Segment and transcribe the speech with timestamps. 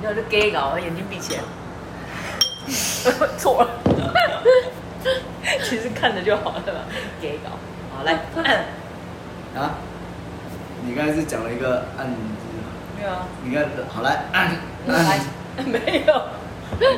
[0.00, 1.42] 你要就 gay 搞，眼睛闭起来。
[3.36, 3.70] 错了，
[5.62, 6.86] 其实看着就好了
[7.20, 7.50] ，gay 搞。
[7.96, 8.12] 好，来。
[9.54, 9.74] 啊？
[10.86, 12.14] 你刚才是讲了一个按字
[12.96, 13.26] 没有啊。
[13.42, 14.50] 你看，好来按。
[14.86, 15.20] 来，
[15.64, 16.22] 没有。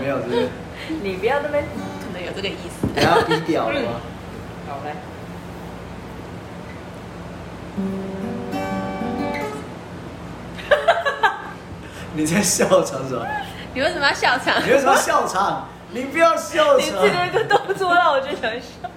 [0.01, 0.49] 没有，是不是？
[1.03, 2.87] 你不要那边可能有这个意思。
[2.95, 4.01] 不要低调了吗？
[4.69, 4.95] 好，来。
[12.17, 13.27] 你在笑场什么？
[13.75, 14.55] 你为什么要笑场？
[14.67, 15.69] 你为什么笑场？
[15.93, 17.05] 你不要笑场。
[17.05, 18.89] 你这个动作让我就想笑。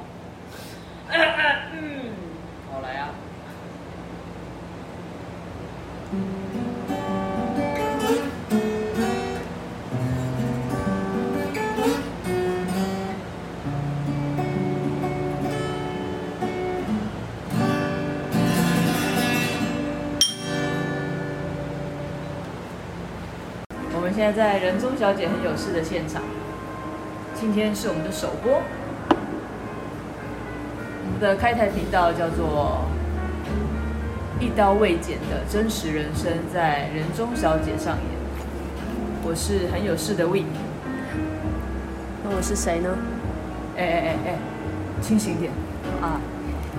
[23.99, 26.21] 我们现在在人中小姐很有事的现场，
[27.35, 28.61] 今天是我们的首播，
[31.03, 32.85] 我们的开台频道叫做
[34.39, 38.05] “一刀未剪的真实人生”在人中小姐上演。
[39.21, 40.45] 我是很有事的 Win，
[42.23, 42.89] 那我是谁呢？
[43.75, 44.35] 哎哎哎哎，
[45.01, 45.51] 清醒点
[46.01, 46.21] 啊！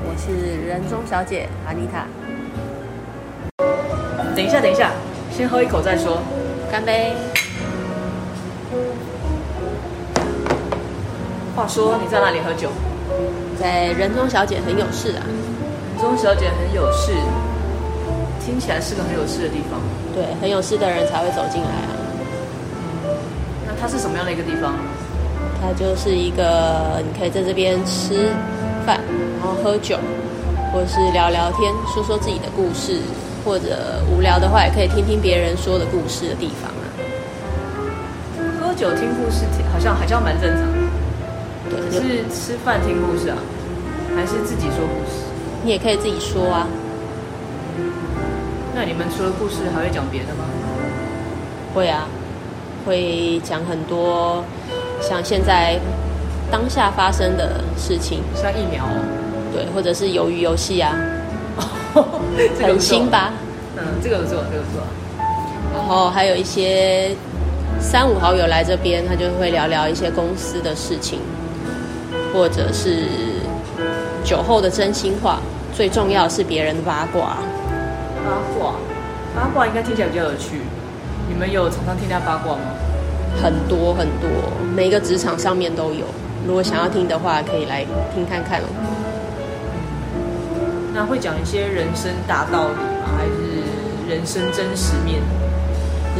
[0.02, 2.06] 我是人中小姐阿妮塔。
[4.34, 4.92] 等一下，等一下，
[5.30, 6.22] 先喝一口再说。
[6.70, 7.12] 干杯！
[11.56, 12.68] 话说你在哪里喝酒？
[13.58, 15.26] 在人中小姐很有事啊。
[15.92, 17.12] 人中小姐很有事，
[18.44, 19.80] 听起来是个很有事的地方。
[20.14, 21.90] 对，很有事的人才会走进来啊。
[23.66, 24.74] 那它是什么样的一个地方？
[25.60, 28.30] 它就是一个你可以在这边吃
[28.86, 29.00] 饭，
[29.40, 29.98] 然后喝酒，
[30.72, 33.00] 或者是聊聊天，说说自己的故事。
[33.44, 36.84] 或者无聊的话，也可以听听别人说的故事的地方啊。
[38.60, 40.78] 喝酒听故事，好像好像蛮正常的。
[41.70, 43.36] 对，是吃饭听故事啊，
[44.14, 45.24] 还是自己说故事？
[45.62, 46.66] 你也可以自己说啊。
[48.74, 50.44] 那你们除了故事，还会讲别的吗？
[51.74, 52.06] 会啊，
[52.86, 54.42] 会讲很多，
[55.00, 55.78] 像现在
[56.50, 59.04] 当下发生的事情，像疫苗哦。
[59.52, 60.96] 对，或者是鱿鱼游戏啊。
[62.58, 63.32] 这个、很新吧？
[63.76, 64.82] 嗯，这个不错，这个不错。
[65.74, 67.10] 然后还有一些
[67.80, 71.20] 三五好友来这边，他就会聊聊一些公司的事情，
[72.34, 73.06] 或者是
[74.24, 75.38] 酒后的真心话。
[75.72, 77.38] 最重要是别人的八卦。
[78.26, 78.74] 八卦，
[79.34, 80.60] 八卦应该听起来比较有趣。
[81.28, 82.62] 你们有常常听他八卦吗？
[83.40, 84.28] 很多很多，
[84.74, 86.04] 每一个职场上面都有。
[86.46, 88.66] 如果想要听的话，可以来听看看哦。
[91.00, 93.08] 那会讲一些人生大道理吗？
[93.16, 93.32] 还是
[94.06, 95.22] 人生真实面？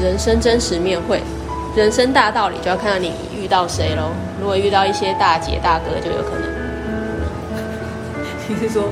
[0.02, 1.20] 人生真实面会，
[1.76, 4.04] 人生大道理就要看到你遇到谁喽。
[4.40, 6.48] 如果遇到一些大姐大哥，就有可能。
[8.48, 8.88] 你是说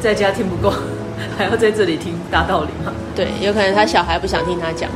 [0.00, 0.74] 在家听不够，
[1.38, 2.92] 还要在这里听大道理吗？
[3.14, 4.90] 对，有可能他小孩不想听他讲。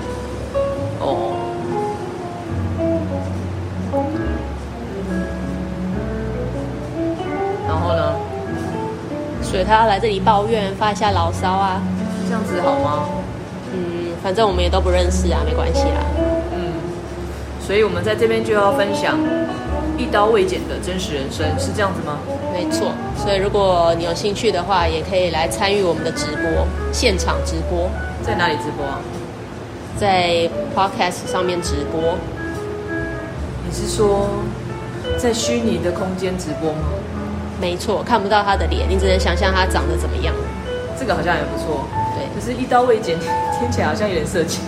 [0.99, 1.36] 哦。
[9.49, 11.81] 所以他要来这里抱怨，发一下牢骚啊，
[12.27, 13.09] 这样子好吗？
[13.73, 16.03] 嗯，反正我们也都不认识啊，没关系啦。
[16.53, 16.73] 嗯，
[17.61, 19.17] 所以我们在这边就要分享
[19.97, 22.19] 一刀未剪的真实人生，是这样子吗？
[22.53, 22.91] 没错。
[23.17, 27.89] 所以如果你有兴趣的话，也可以来参与我们的直播，现场直播。
[28.23, 28.99] 在哪里直播啊？
[29.97, 32.19] 在 Podcast 上面直播。
[33.65, 34.29] 你是说
[35.17, 36.89] 在虚拟的空间直播吗？
[37.61, 40.35] 没错，看不到他的脸，你只能想象他长得怎么样。
[40.99, 41.85] 这个好像也不错，
[42.15, 42.25] 对。
[42.35, 44.63] 可是，一刀未剪，听起来好像有点色情。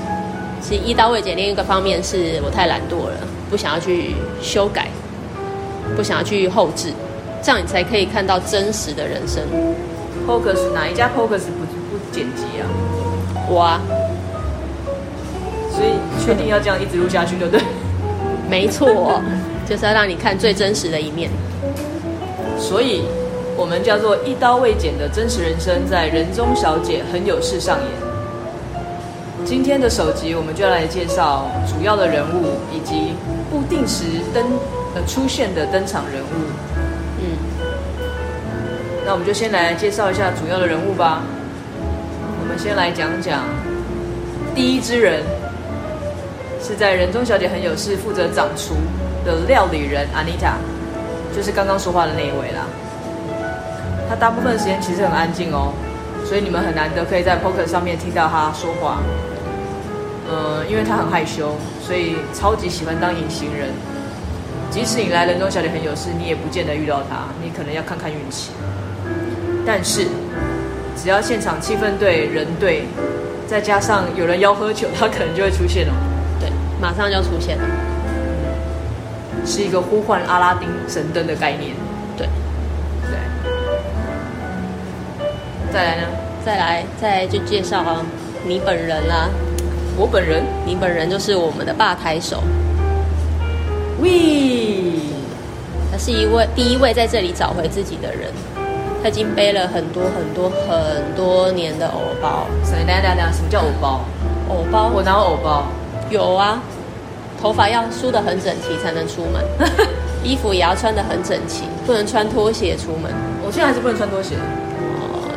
[0.60, 3.14] 其实，一刀未剪另一个方面是我太懒惰了，
[3.50, 4.88] 不想要去修改，
[5.96, 6.92] 不想要去后置，
[7.42, 9.42] 这样你才可以看到真实的人生。
[10.26, 12.64] Focus 哪一家 Focus 不不剪辑啊？
[13.48, 13.80] 我啊。
[15.70, 15.92] 所以，
[16.24, 17.62] 确定要这样一直录下去，对不对？
[18.48, 19.22] 没错，
[19.68, 21.30] 就是要让你看最真实的一面。
[22.58, 23.02] 所以，
[23.56, 27.88] 我们叫做一刀未剪的真实人生，在人中小姐很有事上演。
[29.44, 33.14] 今天的首集，我们就要来介绍主要的人物以及
[33.50, 34.44] 不定时登
[34.94, 36.34] 呃出现的登场人物。
[37.20, 37.38] 嗯，
[39.06, 41.22] 那我们就先来介绍一下主要的人物吧。
[42.42, 43.44] 我们先来讲讲
[44.54, 45.22] 第一支人，
[46.60, 48.74] 是在人中小姐很有事负责掌厨
[49.24, 50.54] 的料理人 Anita。
[51.34, 52.66] 就是刚刚说话的那一位啦，
[54.08, 55.72] 他大部分时间其实很安静哦，
[56.24, 58.98] 所以你们很难得可以在 Poker 上面听到他说话。
[60.30, 63.70] 呃，因为他很害羞，所以超级喜欢当隐形人。
[64.70, 68.50] 即使你来人中小姐很有事，你也不见得遇到他，你可能要看看运气。
[69.64, 70.06] 但是，
[70.94, 72.84] 只要现场气氛对，人对，
[73.46, 75.94] 再加上有人邀喝酒，他可能就会出现了。
[76.38, 77.64] 对，马上就出现了，
[79.48, 81.74] 是一个呼唤阿拉丁神灯的概念。
[82.18, 82.28] 对，
[83.02, 83.18] 对。
[85.72, 86.02] 再来呢？
[86.44, 87.82] 再来，再来就介绍
[88.46, 89.28] 你本人啦。
[89.96, 92.42] 我本人，你本人就是我们的吧台手。
[94.00, 94.92] 喂，
[95.90, 98.30] 他是一位第一位在这里找回自己的人。
[99.02, 102.46] 他已经背了很多很多很多年的偶包。
[102.64, 102.84] 什么？
[102.86, 104.00] 等下等下，什么叫偶包？
[104.48, 104.90] 偶包？
[104.94, 105.66] 我哪有偶包？
[106.10, 106.60] 有啊，
[107.40, 109.44] 头发要梳得很整齐才能出门，
[110.24, 113.12] 衣服也要穿得很整齐，不能穿拖鞋出门。
[113.44, 114.34] 我现在还是不能穿拖鞋。
[114.34, 115.30] 哦，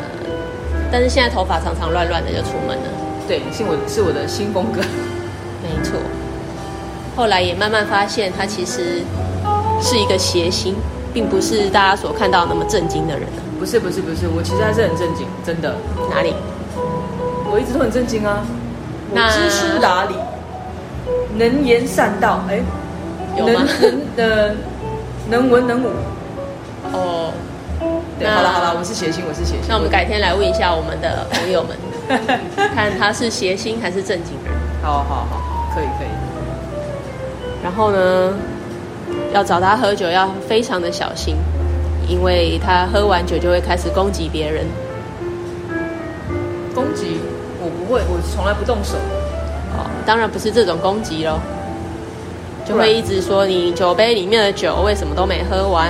[0.92, 2.84] 但是现在头发常常乱乱的就出门了。
[3.28, 4.82] 对，是我是我的新风格。
[5.62, 5.98] 没错。
[7.16, 9.04] 后来也慢慢发现，他其实
[9.82, 10.76] 是一个谐星，
[11.14, 13.28] 并不是大家所看到那么正经的人。
[13.60, 15.76] 不是不是不是，我其实还是很正经，真的。
[16.10, 16.34] 哪里？
[17.54, 18.44] 我一直都很正经啊。
[19.14, 20.16] 那知书达理，
[21.38, 22.62] 能言善道，哎，
[23.38, 23.66] 有吗？
[23.82, 24.56] 能的，
[25.30, 25.90] 能文能武。
[26.94, 27.32] 哦，
[28.20, 29.62] 对，好了好了，我是谐星，我是谐星。
[29.68, 31.78] 那我们改天来问一下我们的朋友们，
[32.76, 34.54] 看他是谐星还是正经人。
[34.82, 36.08] 好好好好，可以可以。
[37.64, 38.34] 然后呢，
[39.34, 41.36] 要找他喝酒要非常的小心。
[42.10, 44.66] 因为他喝完酒就会开始攻击别人，
[46.76, 47.22] 攻击
[47.62, 48.98] 我不会，我从来不动手。
[50.12, 51.40] 哦，当然不是这种攻击喽，
[52.66, 55.88] 就会一直说你酒杯里面的酒为什么都没喝完。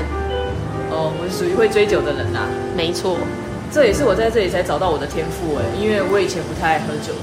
[0.92, 2.48] 哦，我是属于会追酒的人呐、啊。
[2.78, 3.18] 没错，
[3.74, 7.14] 这也是我在这里才找到我的天赋哎，因为我以前不太爱喝酒，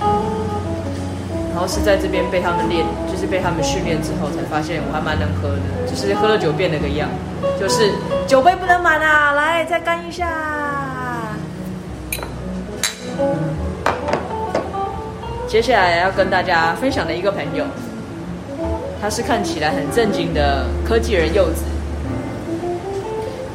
[1.54, 7.08] 然后是在这边被他们练，就是被他们训练之后才发现我还蛮能喝的，就是喝了酒变了个样。
[7.60, 7.92] 就是
[8.26, 9.34] 酒杯不能满啊！
[9.34, 10.26] 来，再干一下。
[15.48, 17.64] 接下来要跟大家分享的一个朋友，
[19.00, 21.64] 他是看起来很正经的科技人柚子。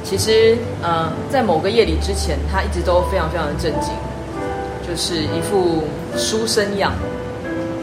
[0.03, 3.93] 其实，呃，在某个夜里之前，他一直都非常非常的正经，
[4.87, 5.83] 就是一副
[6.17, 6.91] 书生样，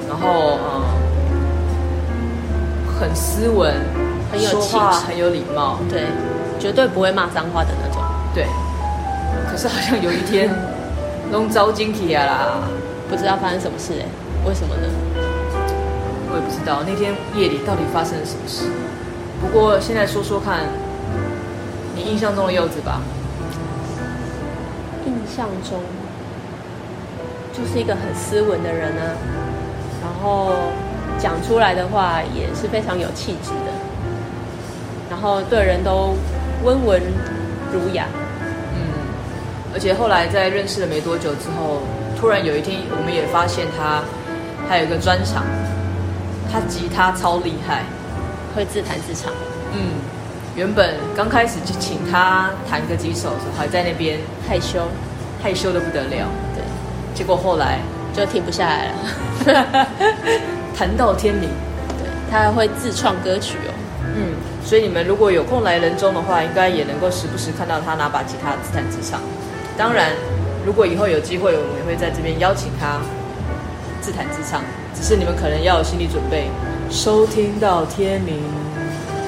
[0.08, 0.82] 然后呃，
[3.00, 3.74] 很斯文。
[4.32, 6.04] 很有气质，很有礼貌，对，
[6.56, 8.00] 绝对不会骂脏话的那种。
[8.32, 8.46] 对，
[9.50, 10.48] 可是好像有一天，
[11.32, 12.62] 弄糟惊体啊啦，
[13.10, 14.06] 不知道发生什么事哎，
[14.46, 14.86] 为什么呢？
[16.30, 18.70] 我也不知道那天夜里到底发生了什么事。
[19.40, 20.60] 不过现在说说看，
[21.96, 23.02] 你印象中的柚子吧。
[25.04, 25.80] 印象中，
[27.52, 29.18] 就是一个很斯文的人啊，
[30.00, 30.52] 然后
[31.18, 33.72] 讲出来的话也是非常有气质的。
[35.10, 36.14] 然后对人都
[36.62, 37.02] 温文
[37.72, 38.06] 儒雅，
[38.76, 38.80] 嗯，
[39.74, 41.82] 而且后来在认识了没多久之后，
[42.20, 44.02] 突然有一天，我们也发现他
[44.68, 45.42] 还有一个专长，
[46.52, 47.82] 他吉他超厉害，
[48.54, 49.32] 会自弹自唱。
[49.72, 49.96] 嗯，
[50.54, 54.86] 原本刚开始就请他弹个几首还在那边害羞，
[55.42, 56.28] 害羞的不得了。
[56.54, 56.62] 对，
[57.14, 57.78] 结果后来
[58.12, 59.86] 就停不下来了，
[60.76, 61.48] 弹到天明。
[61.96, 63.72] 对，他还会自创歌曲哦。
[64.14, 69.18] 嗯，所以你们如果有空来人中的话，应该也能够时不时看到他拿把吉他自弹自唱。
[69.78, 70.10] 当然，
[70.64, 73.00] 如果以后有机会，我们也会在这边邀请他
[74.00, 74.62] 自弹自唱。
[74.94, 76.48] 只是你们可能要有心理准备，
[76.90, 78.36] 收听到天明。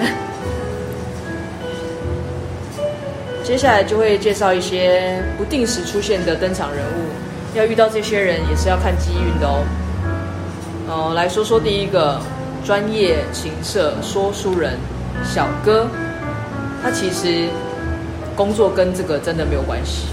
[3.43, 7.09] 接下来就会介绍一些不定时出现的登场人物，
[7.57, 9.65] 要遇到这些人也是要看机运的哦。
[10.89, 12.21] 哦，来说说第一个。
[12.65, 14.79] 专业情色说书人
[15.25, 15.89] 小哥，
[16.81, 17.49] 他其实
[18.37, 20.07] 工作跟这个真的没有关系。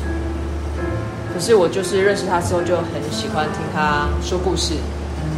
[1.34, 4.74] 可是我就是认识他之后就很喜欢听他说故事，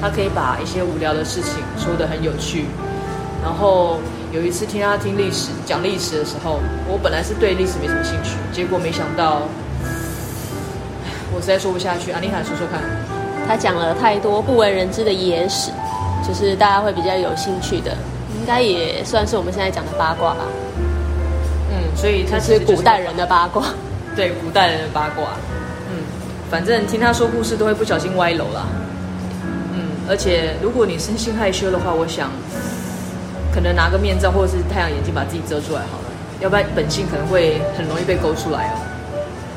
[0.02, 2.66] 他可以把一些无聊的事情说得很有趣。
[3.44, 4.00] 然后
[4.32, 9.42] 有一次听他听历史讲历史的时候，我本来是对历史没什么兴趣，结果没想到，
[11.34, 12.12] 我实在说不下去。
[12.12, 12.82] 阿妮塔说说看，
[13.48, 15.72] 他讲了太多不为人知的野史。
[16.24, 17.98] 就是大家会比较有兴趣的，
[18.40, 20.46] 应该也算是我们现在讲的八卦吧。
[21.72, 23.66] 嗯，所以他是古代人的八卦，
[24.16, 25.34] 对，古代人的八卦。
[26.52, 28.68] 嗯，反正听他说故事都会不小心歪楼啦。
[29.74, 32.30] 嗯，而且如果你生性害羞的话，我想
[33.54, 36.06] 可能拿个面罩或者是太阳眼镜把自己遮出来好了，
[36.42, 38.76] 要不然本性可能会很容易被勾出来哦。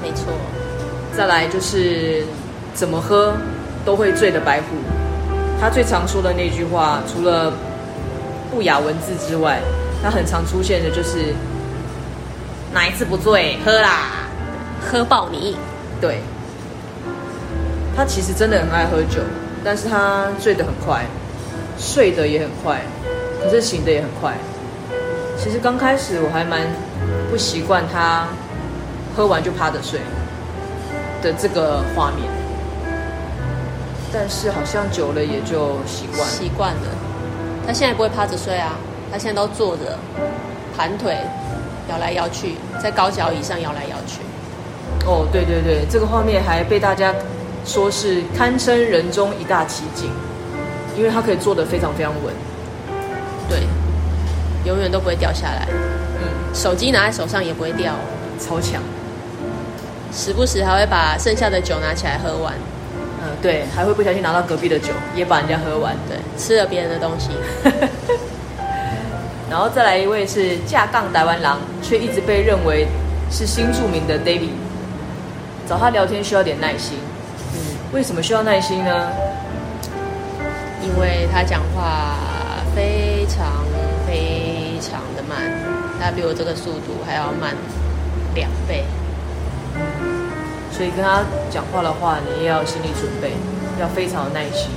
[0.01, 0.33] 没错。
[1.17, 2.25] 再来就是
[2.73, 3.35] 怎么喝
[3.85, 4.67] 都会醉的白虎。
[5.61, 7.53] 他最常说的那句话，除了
[8.51, 9.61] 不雅文字之外，
[10.03, 11.33] 他很常出现的就是
[12.73, 14.27] 哪一次不醉喝啦，
[14.81, 15.57] 喝爆你。
[16.01, 16.19] 对，
[17.97, 19.21] 他其实真的很爱喝酒，
[19.65, 21.05] 但是他醉得很快，
[21.79, 22.81] 睡得也很快，
[23.43, 24.35] 可是醒得也很快。
[25.39, 26.67] 其实刚开始我还蛮
[27.31, 28.27] 不习惯他
[29.17, 30.01] 喝完就趴着睡
[31.23, 32.29] 的这个画面，
[34.13, 36.89] 但是好像久了也就习惯习惯了。
[37.67, 38.73] 他现在不会趴着睡啊，
[39.11, 39.99] 他现在都坐着，
[40.77, 41.17] 盘腿
[41.89, 44.21] 摇来摇去，在高脚椅上摇来摇去。
[45.07, 47.15] 哦，对对对，这个画面还被大家
[47.65, 50.11] 说是堪称人中一大奇景，
[50.97, 52.35] 因为他可以坐的非常非常稳。
[53.49, 53.61] 对，
[54.65, 55.67] 永远都不会掉下来。
[55.71, 57.95] 嗯，手机拿在手上也不会掉，
[58.39, 58.83] 超强。
[60.13, 62.55] 时不时还会把剩下的酒拿起来喝完。
[63.23, 65.97] 嗯，对，还会不小心拿到隔壁的酒，也把人家喝完。
[66.09, 67.31] 对，吃了别人的东西。
[69.51, 72.87] 然后再来一位是架杠台湾狼，却一直被认为
[73.31, 74.51] 是新著名的 David。
[75.67, 76.99] 找他聊天需要点耐心。
[77.95, 79.09] 为什么需要耐心呢？
[80.83, 82.17] 因为他讲话
[82.75, 83.47] 非常
[84.05, 85.39] 非常的慢，
[86.01, 87.55] 他比我这个速度还要慢
[88.35, 88.85] 两倍。
[90.73, 93.31] 所以跟他讲话的话，你也要心理准备，
[93.81, 94.71] 要非常有耐心。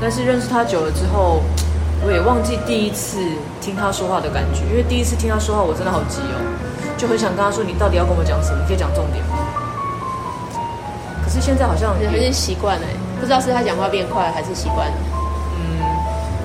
[0.00, 1.40] 但是认识他久了之后，
[2.04, 3.16] 我也忘记第一次
[3.60, 6.42] 听他说话的感觉，因为第一次听他说话，我真的好急哦，
[6.98, 8.58] 就很想跟他说：“你到底要跟我讲什么？
[8.60, 9.38] 你可以讲重点吗？”
[11.30, 12.86] 可是现在好像有点习惯了，
[13.20, 14.94] 不知道是他讲话变快还是习惯了。
[15.54, 15.78] 嗯，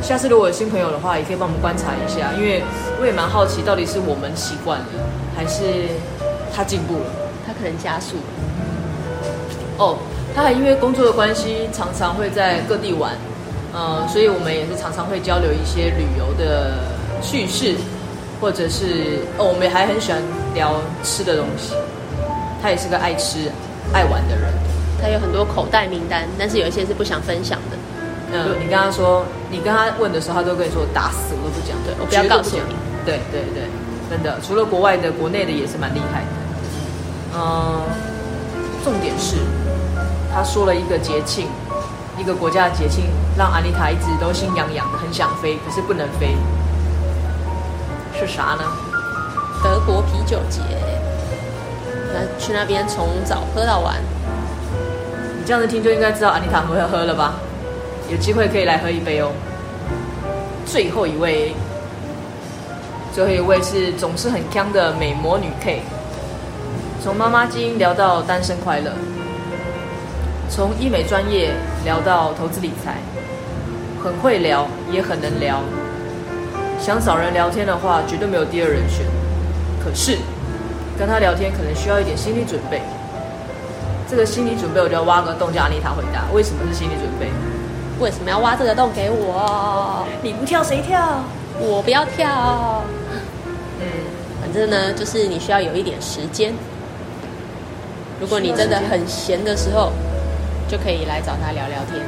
[0.03, 2.61] 下次如果有新朋友的话，也可以帮我们观察一下，因为
[3.01, 4.85] 我也蛮好奇，到底是我们习惯了，
[5.35, 5.89] 还是
[6.53, 7.05] 他进步了？
[7.47, 8.23] 他可能加速了。
[9.79, 9.97] 哦，
[10.35, 13.13] 他还因为工作的关系，常常会在各地玩，
[13.73, 16.77] 呃，所以我们也是常常会交流一些旅游的
[17.23, 17.73] 趣事，
[18.39, 20.21] 或者是哦，我们还很喜欢
[20.53, 21.73] 聊吃的东西。
[22.61, 23.49] 他也是个爱吃、
[23.91, 24.53] 爱玩的人，
[25.05, 27.77] 他有很多口袋名单，但是有一些是不想分享的。
[28.33, 32.75] 嗯，你跟他说，你跟他问的时候，他都跟你说打死我都不讲，对，我不要告诉你。
[33.05, 33.69] 对对对，
[34.09, 37.37] 真的，除了国外的，国内的也是蛮厉害的。
[37.37, 37.83] 嗯，
[38.83, 39.37] 重点是。
[40.33, 41.49] 他说了一个节庆，
[42.17, 43.05] 一个国家的节庆，
[43.37, 46.35] 让安妮塔一直都心痒痒的，很想飞，可是不能飞。
[48.17, 48.63] 是啥呢？
[49.63, 50.61] 德国啤酒节。
[52.11, 53.97] 那去那边从早喝到晚。
[55.45, 57.35] 这样子听就应该知道安妮塔会喝了吧？
[58.09, 59.31] 有机会可以来喝一杯哦。
[60.65, 61.53] 最后一位，
[63.13, 65.81] 最后一位是总是很锵的美魔女 K，
[67.03, 68.91] 从妈妈基因聊到单身快乐。
[70.49, 71.51] 从医美专业
[71.83, 72.97] 聊到投资理财，
[74.03, 75.61] 很会聊，也很能聊。
[76.79, 79.05] 想找人聊天的话，绝对没有第二人选。
[79.83, 80.17] 可是
[80.97, 82.81] 跟他聊天可能需要一点心理准备。
[84.09, 86.25] 这个心理准备，我就要挖个洞叫安妮塔回答。
[86.33, 87.31] 为什么是心理准备？
[87.99, 90.05] 为什么要挖这个洞给我？
[90.21, 91.23] 你不跳谁跳？
[91.59, 92.83] 我不要跳。
[93.79, 93.87] 嗯，
[94.41, 96.53] 反正呢，就是你需要有一点时间。
[98.19, 99.91] 如果你真的很闲的时候。
[100.67, 102.03] 就可以来找他聊聊天。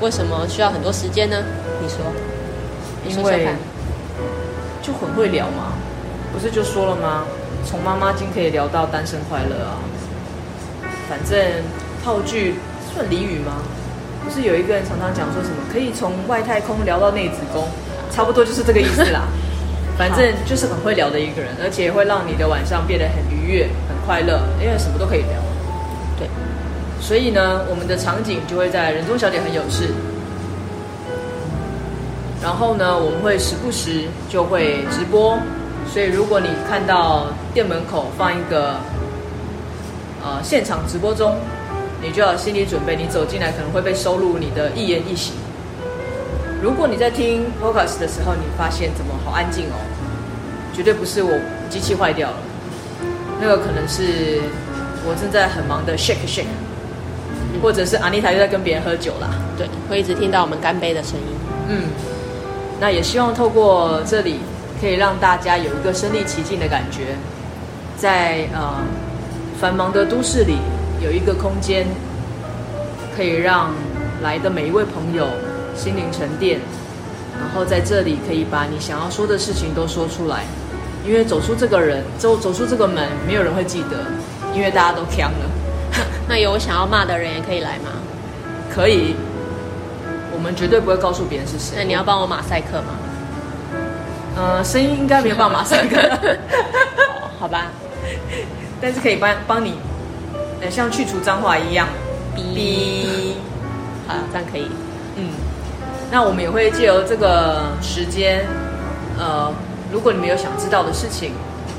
[0.00, 1.36] 为什么需要很多时间呢？
[1.82, 1.98] 你说，
[3.04, 3.56] 你说说看。
[4.80, 5.72] 就很会聊嘛，
[6.32, 7.24] 不是就说了吗？
[7.66, 9.74] 从妈妈经可以聊到单身快乐啊。
[11.08, 11.38] 反正
[12.04, 12.54] 套句
[12.92, 13.62] 算俚语吗？
[14.24, 17.66] 不是有一个人常常讲说什么可以从外太空聊到内子宫，
[18.10, 19.22] 差不多就是这个意思啦。
[19.96, 25.30] 反正就是很会聊的一个人，而且会让你的晚上变得很愉悦、很快乐，因为什么都可以聊。
[27.00, 29.88] 所以呢，我们的场景就会在人中小姐很有事。
[32.42, 35.38] 然后呢，我们会时不时就会直播。
[35.90, 38.74] 所以如果你看到店门口放一个
[40.28, 41.36] 呃现场直播中，
[42.02, 45.34] 你就要心理准备，你走进来可能会被收录你的一言一行。
[46.62, 49.78] 如果你在听 Podcast 的时候，你发现怎么好安静哦，
[50.74, 51.30] 绝对不是我
[51.70, 52.36] 机器坏掉了，
[53.40, 54.40] 那个可能是
[55.06, 56.44] 我正在很忙的 shake shake。
[57.62, 61.26] 或者是阿妮塔又在跟别人喝酒啦，对，会一直听到我们干杯的声音。
[61.68, 61.82] 嗯，
[62.78, 64.38] 那也希望透过这里，
[64.80, 67.16] 可以让大家有一个身临其境的感觉，
[67.96, 68.76] 在呃
[69.60, 70.58] 繁忙的都市里
[71.00, 71.86] 有一个空间，
[73.16, 73.72] 可以让
[74.22, 75.26] 来的每一位朋友
[75.74, 76.60] 心灵沉淀，
[77.38, 80.44] 然后在这里可以把你想要说的事情都说出来，
[81.04, 83.96] 因为走出这个人走走出这个门，没有人会记得，
[84.54, 85.50] 因为大家都锵了。
[86.28, 87.90] 那有我想要骂的人也可以来吗？
[88.72, 89.16] 可以，
[90.32, 91.74] 我我们绝对不会告诉别人是谁。
[91.76, 92.94] 那你要帮我马赛克吗？
[94.36, 96.00] 呃，声音应该没有办法马赛克。
[97.08, 97.66] 好， 好吧，
[98.80, 99.74] 但是可以帮帮你，
[100.60, 101.88] 呃，像去除脏话一样，
[102.36, 103.34] 哔，
[104.06, 104.66] 好，这样可以。
[105.16, 105.30] 嗯，
[106.10, 108.46] 那我们也会借由这个时间，
[109.18, 109.52] 呃，
[109.92, 111.32] 如果你们有想知道的事情，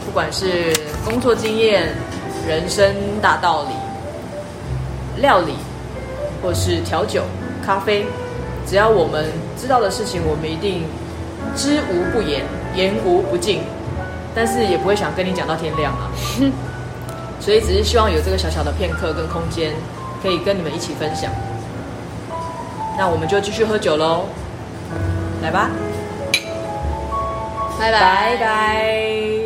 [0.06, 0.74] 不管是
[1.06, 1.96] 工作经验、
[2.48, 3.70] 人生大道理、
[5.22, 5.54] 料理，
[6.44, 7.24] 或是调酒、
[7.66, 8.06] 咖啡，
[8.68, 9.26] 只要我们
[9.58, 10.84] 知道的事情，我们一定
[11.56, 12.44] 知无不言，
[12.76, 13.62] 言无不尽。
[14.36, 16.12] 但是也不会想跟你讲到天亮啊。
[17.40, 19.74] 所以只是希望有这个小小的片刻跟空间，
[20.22, 21.32] 可以跟你们一起分享。
[22.98, 24.26] 那我们就继续喝酒喽，
[25.42, 25.70] 来吧，
[27.80, 29.39] 拜拜，拜拜。